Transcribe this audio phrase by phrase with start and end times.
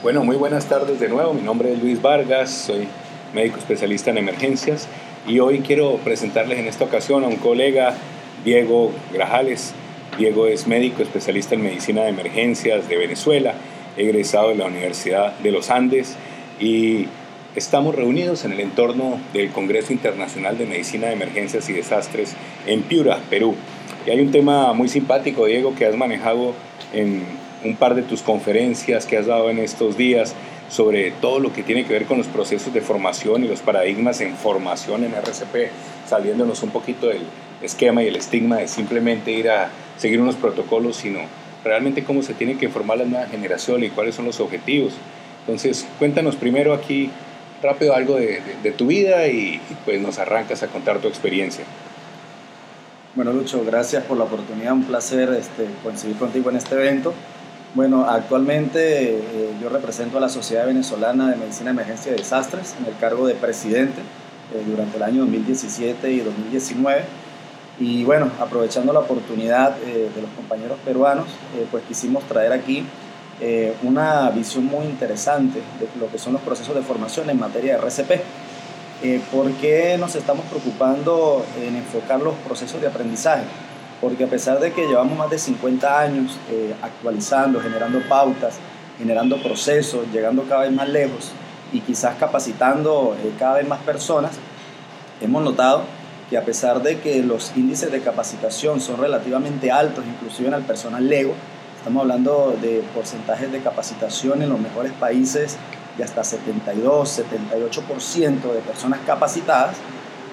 [0.00, 1.34] Bueno, muy buenas tardes de nuevo.
[1.34, 2.86] Mi nombre es Luis Vargas, soy
[3.34, 4.86] médico especialista en emergencias
[5.26, 7.94] y hoy quiero presentarles en esta ocasión a un colega,
[8.44, 9.72] Diego Grajales.
[10.16, 13.54] Diego es médico especialista en medicina de emergencias de Venezuela,
[13.96, 16.14] egresado de la Universidad de los Andes
[16.60, 17.08] y
[17.56, 22.36] estamos reunidos en el entorno del Congreso Internacional de Medicina de Emergencias y Desastres
[22.68, 23.56] en Piura, Perú.
[24.06, 26.54] Y hay un tema muy simpático, Diego, que has manejado
[26.92, 30.34] en un par de tus conferencias que has dado en estos días
[30.68, 34.20] sobre todo lo que tiene que ver con los procesos de formación y los paradigmas
[34.20, 35.70] en formación en RCP,
[36.06, 37.22] saliéndonos un poquito del
[37.62, 41.20] esquema y el estigma de simplemente ir a seguir unos protocolos, sino
[41.64, 44.92] realmente cómo se tiene que formar la nueva generación y cuáles son los objetivos.
[45.40, 47.10] Entonces, cuéntanos primero aquí
[47.62, 48.40] rápido algo de,
[48.76, 51.64] tu vida y, pues nos arrancas a contar tu experiencia.
[53.14, 57.14] Bueno, Lucho, gracias por la oportunidad, un placer este, coincidir contigo en este evento.
[57.74, 59.20] Bueno, actualmente eh,
[59.60, 63.26] yo represento a la Sociedad Venezolana de Medicina de Emergencia y Desastres en el cargo
[63.26, 67.04] de presidente eh, durante el año 2017 y 2019.
[67.78, 71.26] Y bueno, aprovechando la oportunidad eh, de los compañeros peruanos,
[71.70, 72.84] pues quisimos traer aquí
[73.84, 77.86] una visión muy interesante de lo que son los procesos de formación en materia de
[77.86, 79.30] RCP.
[79.30, 83.44] ¿Por qué nos estamos preocupando en enfocar los procesos de aprendizaje?
[84.00, 88.58] Porque a pesar de que llevamos más de 50 años eh, actualizando, generando pautas,
[88.98, 91.32] generando procesos, llegando cada vez más lejos
[91.72, 94.32] y quizás capacitando eh, cada vez más personas,
[95.20, 95.84] hemos notado
[96.30, 100.62] que a pesar de que los índices de capacitación son relativamente altos, inclusive en el
[100.62, 101.34] personal lego,
[101.76, 105.56] estamos hablando de porcentajes de capacitación en los mejores países
[105.96, 109.76] de hasta 72, 78% de personas capacitadas,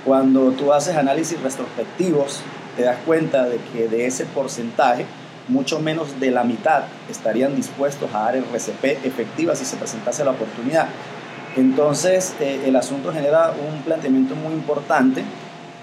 [0.06, 2.42] cuando tú haces análisis retrospectivos
[2.78, 5.06] te das cuenta de que de ese porcentaje,
[5.48, 10.24] mucho menos de la mitad estarían dispuestos a dar el RCP efectiva si se presentase
[10.24, 10.88] la oportunidad.
[11.56, 15.24] Entonces, eh, el asunto genera un planteamiento muy importante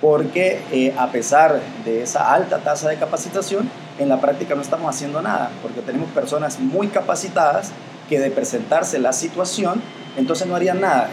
[0.00, 4.94] porque eh, a pesar de esa alta tasa de capacitación, en la práctica no estamos
[4.94, 7.70] haciendo nada, porque tenemos personas muy capacitadas
[8.08, 9.80] que de presentarse la situación,
[10.16, 11.08] entonces no harían nada.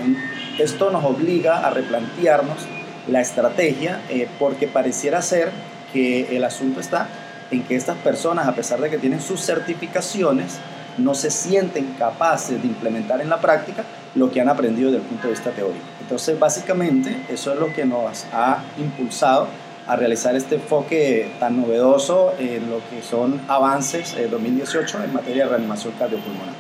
[0.57, 2.67] Esto nos obliga a replantearnos
[3.07, 5.51] la estrategia eh, porque pareciera ser
[5.93, 7.07] que el asunto está
[7.51, 10.59] en que estas personas, a pesar de que tienen sus certificaciones,
[10.97, 13.83] no se sienten capaces de implementar en la práctica
[14.15, 15.85] lo que han aprendido desde el punto de vista teórico.
[16.01, 19.47] Entonces, básicamente, eso es lo que nos ha impulsado
[19.87, 25.45] a realizar este enfoque tan novedoso en lo que son avances en 2018 en materia
[25.45, 26.53] de reanimación cardiopulmonar.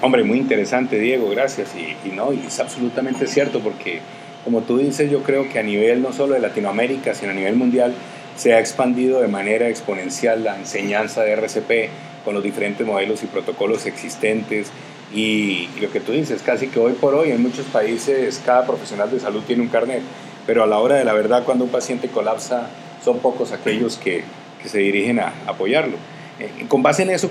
[0.00, 1.74] Hombre, muy interesante, Diego, gracias.
[1.76, 4.00] Y, y no, y es absolutamente cierto porque
[4.44, 7.56] como tú dices, yo creo que a nivel no solo de Latinoamérica, sino a nivel
[7.56, 7.94] mundial,
[8.36, 11.90] se ha expandido de manera exponencial la enseñanza de RCP
[12.24, 14.68] con los diferentes modelos y protocolos existentes.
[15.14, 19.10] Y, lo que tú dices, casi que hoy por hoy en muchos países cada profesional
[19.10, 20.00] de salud tiene un carnet,
[20.46, 22.70] pero a la hora de la verdad cuando un paciente colapsa
[23.04, 24.22] son pocos aquellos que,
[24.62, 25.96] que se dirigen a apoyarlo.
[26.38, 27.28] Eh, con base en eso,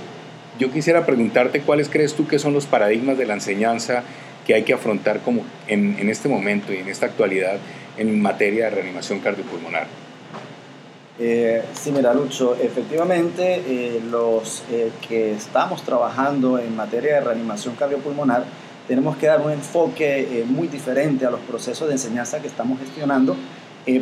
[0.59, 4.03] yo quisiera preguntarte cuáles crees tú que son los paradigmas de la enseñanza
[4.49, 7.59] que hay que afrontar como en, en este momento y en esta actualidad
[7.97, 9.85] en materia de reanimación cardiopulmonar?
[11.19, 17.75] Eh, sí, mira, Lucho, efectivamente eh, los eh, que estamos trabajando en materia de reanimación
[17.75, 18.43] cardiopulmonar
[18.87, 22.79] tenemos que dar un enfoque eh, muy diferente a los procesos de enseñanza que estamos
[22.79, 23.35] gestionando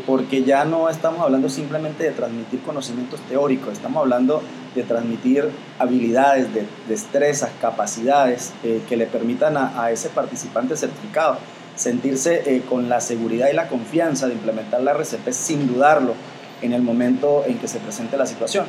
[0.06, 4.42] porque ya no estamos hablando simplemente de transmitir conocimientos teóricos, estamos hablando
[4.76, 5.50] de transmitir
[5.80, 11.38] habilidades, de destrezas, capacidades eh, que le permitan a, ese participante certificado
[11.76, 16.16] sentirse eh, con la seguridad y la confianza de implementar la RCP sin dudarlo
[16.62, 18.66] en el momento en que se presente la situación.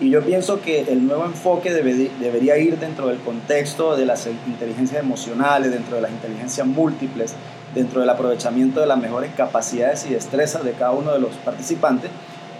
[0.00, 5.00] Y yo pienso que el nuevo enfoque debería ir dentro del contexto de las inteligencias
[5.00, 7.34] emocionales, dentro de las inteligencias múltiples,
[7.74, 12.10] dentro del aprovechamiento de las mejores capacidades y destrezas de cada uno de los participantes,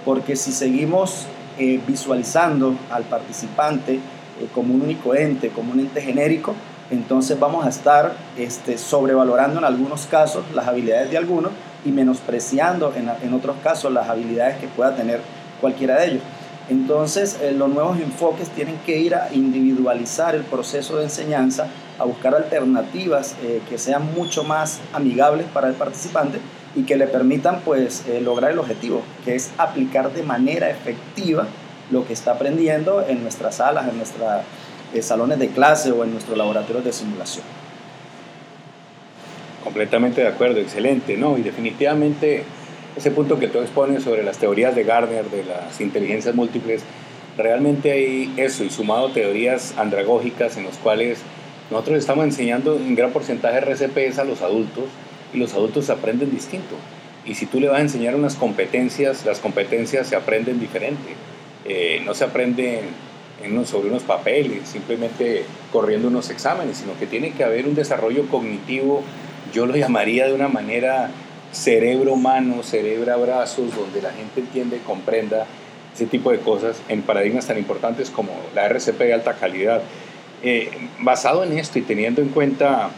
[0.04, 1.26] porque si seguimos
[1.58, 4.00] eh, visualizando al participante eh,
[4.54, 6.54] como un único ente, como un ente genérico,
[6.90, 11.52] entonces vamos a estar este, sobrevalorando en algunos casos las habilidades de algunos
[11.84, 15.20] y menospreciando en, en otros casos las habilidades que pueda tener
[15.60, 16.22] cualquiera de ellos.
[16.68, 21.66] Entonces, eh, los nuevos enfoques tienen que ir a individualizar el proceso de enseñanza,
[22.02, 26.38] a buscar alternativas eh, que sean mucho más amigables para el participante
[26.74, 31.46] y que le permitan pues, eh, lograr el objetivo, que es aplicar de manera efectiva
[31.92, 34.28] lo que está aprendiendo en nuestras salas, en nuestros
[35.00, 37.44] salones de clase o en nuestros laboratorios de simulación.
[39.62, 41.38] Completamente de acuerdo, excelente, ¿no?
[41.38, 42.44] Y definitivamente
[42.96, 46.82] ese punto que tú expones sobre las teorías de Gardner, de las inteligencias múltiples,
[47.36, 51.20] realmente hay eso y sumado teorías andragógicas en los cuales
[51.70, 54.84] nosotros estamos enseñando en gran porcentaje RCPs a los adultos
[55.32, 56.74] y los adultos aprenden distinto.
[57.24, 61.14] Y si tú le vas a enseñar unas competencias, las competencias se aprenden diferente.
[61.64, 62.80] Eh, no se aprenden
[63.64, 69.02] sobre unos papeles, simplemente corriendo unos exámenes, sino que tiene que haber un desarrollo cognitivo,
[69.52, 71.10] yo lo llamaría de una manera
[71.52, 75.46] cerebro-mano, cerebro-abrazos, donde la gente entiende y comprenda
[75.94, 79.82] ese tipo de cosas en paradigmas tan importantes como la RCP de alta calidad.
[80.44, 82.90] Eh, basado en esto y teniendo en cuenta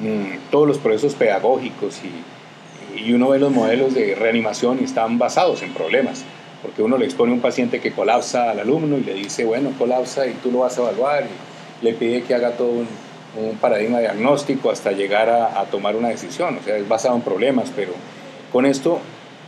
[0.00, 5.18] mm, todos los procesos pedagógicos y, y, uno ve los modelos de reanimación y están
[5.18, 6.24] basados en problemas,
[6.60, 9.72] porque uno le expone a un paciente que colapsa al alumno y le dice, bueno,
[9.78, 12.88] colapsa y tú lo vas a evaluar y le pide que haga todo un,
[13.42, 17.22] un paradigma diagnóstico hasta llegar a, a tomar una decisión, o sea, es basado en
[17.22, 17.92] problemas, pero
[18.52, 18.98] con esto,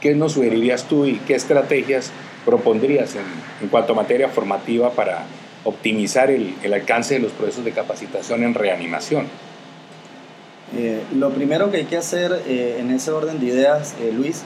[0.01, 2.13] ¿qué nos sugerirías tú y qué estrategias
[2.47, 3.25] propondrías en,
[3.61, 5.27] en cuanto a materia formativa para
[5.65, 9.27] optimizar el, alcance de los procesos de capacitación en reanimación?
[10.77, 14.43] Eh, lo primero que hay que hacer eh, en ese orden de ideas, eh, Luis,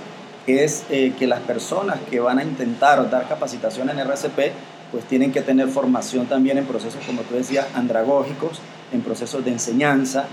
[0.47, 4.53] es que las personas que van a intentar dar capacitación en RCP,
[4.93, 8.61] pues tienen que tener formación también en procesos, como tú decías, andragógicos,
[8.93, 10.27] en procesos de enseñanza,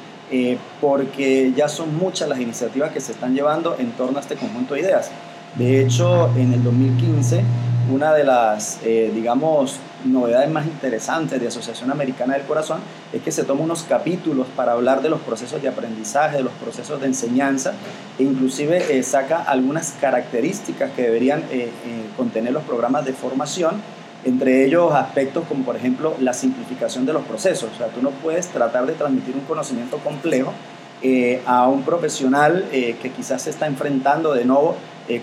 [0.79, 4.75] porque ya son muchas las iniciativas que se están llevando en torno a este conjunto
[4.75, 5.09] de ideas.
[5.55, 7.43] De hecho, en el 2015,
[7.91, 12.79] una de las, eh, digamos, novedades más interesantes de Asociación Americana del Corazón
[13.11, 16.53] es que se toma unos capítulos para hablar de los procesos de aprendizaje, de los
[16.53, 17.73] procesos de enseñanza,
[18.19, 21.69] e inclusive eh, saca algunas características que deberían eh, eh,
[22.17, 23.81] contener los programas de formación
[24.25, 27.69] entre ellos aspectos como por ejemplo la simplificación de los procesos.
[27.73, 30.53] O sea, tú no puedes tratar de transmitir un conocimiento complejo
[31.01, 34.75] eh, a un profesional eh, que quizás se está enfrentando de nuevo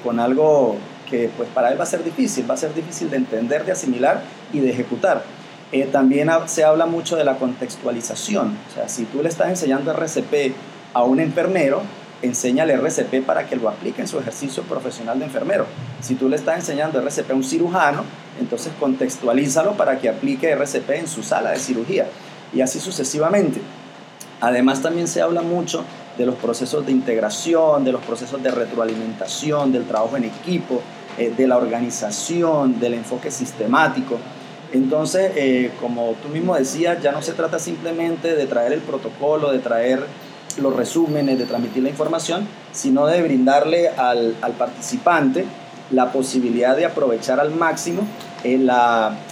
[0.05, 0.77] con algo
[1.11, 3.73] que pues para él va a ser difícil, va a ser difícil de entender, de
[3.73, 4.23] asimilar
[4.53, 5.23] y de ejecutar.
[5.93, 8.57] también se habla mucho de la contextualización.
[8.71, 10.55] O sea, si tú le estás enseñando RCP
[10.95, 11.83] a un enfermero,
[12.23, 15.67] enséñale RCP para que lo aplique en su ejercicio profesional de enfermero.
[16.01, 18.05] Si tú le estás enseñando RCP a un cirujano,
[18.39, 22.07] entonces contextualízalo para que aplique RCP en su sala de cirugía
[22.53, 23.61] y así sucesivamente.
[24.41, 25.85] Además también se habla mucho
[26.17, 30.83] de los procesos de integración, de los procesos de retroalimentación, del trabajo en equipo,
[31.19, 34.19] eh, de la organización, del enfoque sistemático.
[34.73, 39.51] Entonces, eh, como tú mismo decías, ya no se trata simplemente de traer el protocolo,
[39.51, 40.05] de traer
[40.61, 45.45] los resúmenes, de transmitir la información, sino de brindarle al, participante
[45.91, 48.03] la posibilidad de aprovechar al máximo
[48.45, 48.59] eh,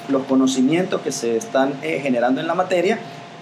[0.08, 2.98] los conocimientos que se están generando en la materia,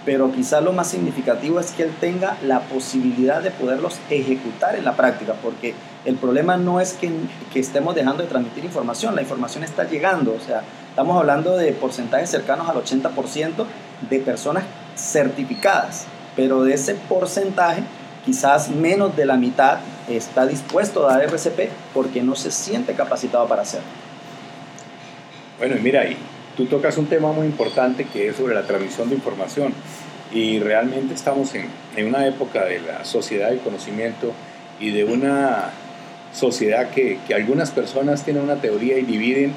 [0.06, 4.85] pero quizás lo más significativo es que él tenga la posibilidad de poderlos ejecutar en
[4.85, 5.75] la práctica, porque
[6.05, 7.11] el problema no es que,
[7.53, 11.73] que estemos dejando de transmitir información, la información está llegando, o sea, estamos hablando de
[11.73, 13.67] porcentajes cercanos al 80%
[14.08, 14.62] de personas
[14.94, 16.06] certificadas,
[16.37, 17.82] pero de ese porcentaje
[18.25, 19.79] quizás menos de la mitad
[20.09, 23.87] está dispuesto a dar RCP porque no se siente capacitado para hacerlo.
[25.59, 26.17] Bueno, mira ahí,
[26.56, 29.73] tú tocas un tema muy importante que es sobre la transmisión de información
[30.32, 31.67] y realmente estamos en,
[31.97, 34.32] en una época de la sociedad del conocimiento
[34.81, 35.70] y de una
[36.32, 39.55] sociedad que, que algunas personas tienen una teoría y dividen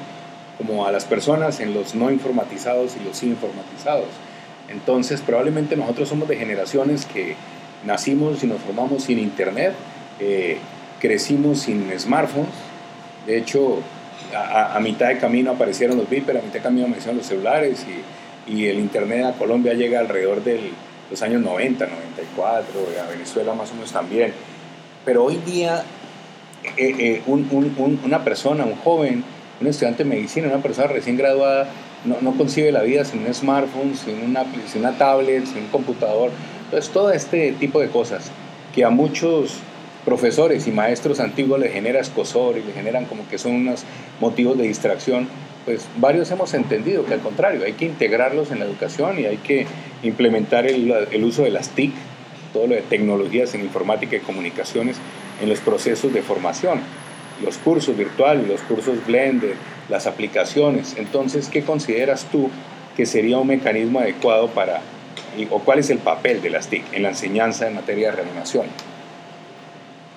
[0.56, 4.08] como a las personas en los no informatizados y los informatizados.
[4.68, 7.34] Entonces, probablemente nosotros somos de generaciones que
[7.84, 9.72] nacimos y nos formamos sin internet,
[10.20, 10.58] eh,
[11.00, 12.52] crecimos sin smartphones,
[13.26, 13.78] de hecho
[14.34, 17.84] a, mitad de camino aparecieron los Viper, a mitad de camino aparecieron los celulares
[18.46, 20.70] y, y el internet a Colombia llega alrededor de
[21.10, 22.70] los años 90, 94,
[23.04, 24.32] a Venezuela más o menos también.
[25.04, 25.82] Pero hoy día
[26.76, 29.24] eh, eh, un, un, una persona, un joven,
[29.60, 31.68] un estudiante de medicina, una persona recién graduada,
[32.04, 35.68] no, no concibe la vida sin un smartphone, sin una, sin una tablet, sin un
[35.68, 36.30] computador.
[36.64, 38.30] Entonces, todo este tipo de cosas
[38.74, 39.58] que a muchos
[40.04, 43.84] profesores y maestros antiguos le genera escosor y le generan como que son unos
[44.20, 45.28] motivos de distracción,
[45.64, 49.36] pues varios hemos entendido que al contrario, hay que integrarlos en la educación y hay
[49.38, 49.66] que
[50.02, 51.92] implementar el, el uso de las TIC,
[52.52, 54.96] todo lo de tecnologías en informática y comunicaciones
[55.42, 56.80] en los procesos de formación,
[57.44, 59.54] los cursos virtuales, los cursos Blender,
[59.88, 60.96] las aplicaciones.
[60.98, 62.50] Entonces, ¿qué consideras tú
[62.96, 64.80] que sería un mecanismo adecuado para
[65.50, 68.66] o cuál es el papel de las TIC en la enseñanza en materia de reanimación.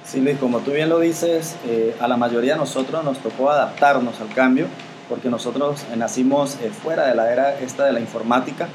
[0.06, 3.50] Sí, Luis, como tú bien lo dices, eh, a la mayoría de nosotros nos tocó
[3.50, 4.68] adaptarnos al cambio
[5.08, 8.68] porque nosotros nacimos eh, fuera de la era esta de la informática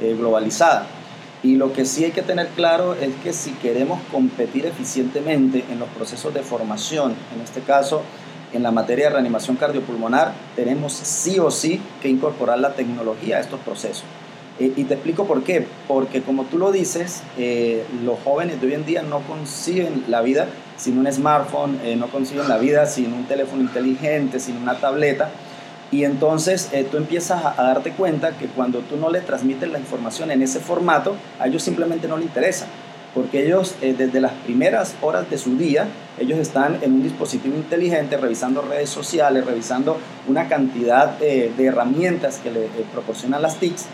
[0.00, 0.86] eh, globalizada.
[1.42, 5.80] Y lo que sí hay que tener claro es que si queremos competir eficientemente en
[5.80, 8.02] los procesos de formación, en este caso
[8.52, 13.40] en la materia de reanimación cardiopulmonar tenemos sí o sí que incorporar la tecnología a
[13.40, 14.04] estos procesos.
[14.58, 15.66] Eh, y te explico por qué.
[15.86, 20.22] Porque como tú lo dices, eh, los jóvenes de hoy en día no consiguen la
[20.22, 20.46] vida
[20.76, 25.30] sin un smartphone, eh, no consiguen la vida sin un teléfono inteligente, sin una tableta.
[25.92, 29.78] Y entonces tú empiezas a, a, darte cuenta que cuando tú no le transmites la
[29.78, 32.66] información en ese formato, a ellos simplemente no les interesa.
[33.14, 35.86] Porque ellos desde las primeras horas de su día,
[36.18, 39.96] ellos están en un dispositivo inteligente revisando redes sociales, revisando
[40.26, 43.86] una cantidad de herramientas que le proporcionan las TICs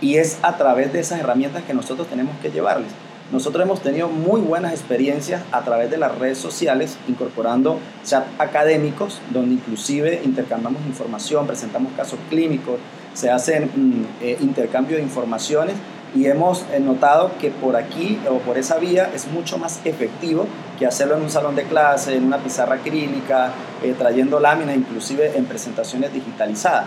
[0.00, 2.90] y es a través de esas herramientas que nosotros tenemos que llevarles.
[3.30, 9.20] Nosotros hemos tenido muy buenas experiencias a través de las redes sociales, incorporando chat académicos,
[9.30, 12.76] donde inclusive intercambiamos información, presentamos casos clínicos,
[13.12, 15.74] se hacen mm, eh, intercambio de informaciones
[16.14, 20.46] y hemos eh, notado que por aquí o por esa vía es mucho más efectivo
[20.78, 23.52] que hacerlo en un salón de clase, en una pizarra acrílica,
[23.82, 26.86] eh, trayendo láminas, inclusive en presentaciones digitalizadas.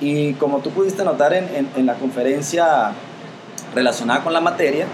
[0.00, 2.92] Y como tú pudiste notar en, en, la conferencia
[3.74, 4.86] relacionada con la materia,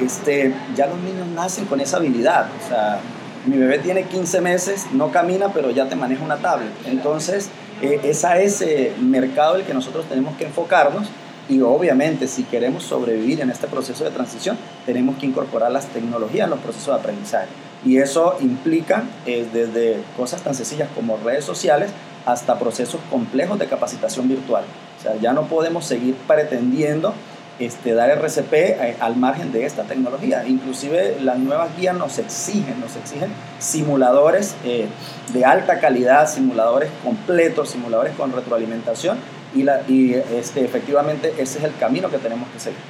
[0.00, 2.46] este, ya los niños nacen con esa habilidad.
[2.64, 3.00] O sea,
[3.46, 6.70] mi bebé tiene 15 meses, no camina, pero ya te maneja una tablet.
[6.86, 7.50] Entonces,
[7.82, 11.08] eh, es a ese mercado el que nosotros tenemos que enfocarnos
[11.48, 16.44] y obviamente si queremos sobrevivir en este proceso de transición, tenemos que incorporar las tecnologías
[16.44, 17.48] en los procesos de aprendizaje.
[17.84, 21.90] Y eso implica eh, desde cosas tan sencillas como redes sociales
[22.26, 24.64] hasta procesos complejos de capacitación virtual.
[24.98, 27.14] O sea, ya no podemos seguir pretendiendo
[27.58, 30.44] este, dar RCP eh, al margen de esta tecnología.
[30.46, 34.86] Inclusive las nuevas guías nos exigen, nos exigen simuladores eh,
[35.32, 39.18] de alta calidad, simuladores completos, simuladores con retroalimentación
[39.54, 42.80] y, la, y este, efectivamente ese es el camino que tenemos que seguir.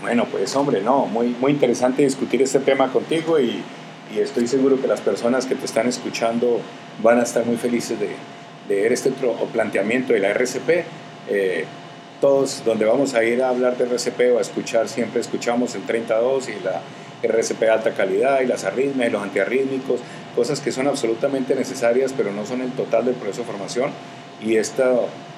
[0.00, 3.62] Bueno, pues hombre, no, muy, muy interesante discutir este tema contigo y
[4.14, 6.60] y estoy seguro que las personas que te están escuchando
[7.02, 8.10] van a estar muy felices de,
[8.68, 10.84] de ver este otro planteamiento de la RCP.
[11.28, 11.64] Eh,
[12.20, 15.82] todos donde vamos a ir a hablar de RCP o a escuchar, siempre escuchamos el
[15.82, 16.80] 32 y la
[17.22, 20.00] RCP de alta calidad y las arritmias y los antiarrítmicos,
[20.36, 23.90] cosas que son absolutamente necesarias pero no son el total del proceso de formación
[24.40, 24.92] y esta,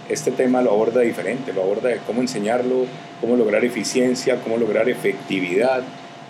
[0.08, 2.86] este tema lo aborda diferente, lo aborda de cómo enseñarlo,
[3.20, 5.82] cómo lograr eficiencia, cómo lograr efectividad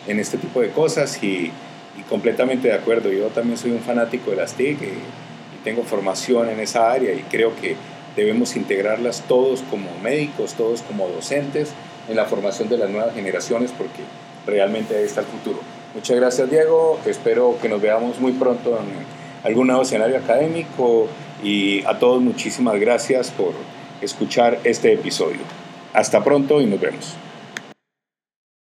[0.07, 1.51] en este tipo de cosas y
[1.99, 3.11] y completamente de acuerdo.
[3.11, 5.25] Yo también soy un fanático de las TIC y,
[5.65, 7.75] tengo formación en esa área y creo que
[8.17, 11.73] debemos integrarlas todos como médicos, todos como docentes
[12.07, 14.03] en la formación de las nuevas generaciones porque
[14.47, 15.61] realmente ahí está el futuro.
[15.95, 21.09] Muchas gracias Diego, espero que nos veamos muy pronto en algún nuevo escenario académico
[21.43, 23.53] y a todos muchísimas gracias por
[24.03, 25.41] escuchar este episodio.
[25.95, 27.17] Hasta pronto y nos vemos.